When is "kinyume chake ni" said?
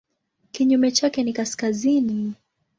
0.51-1.33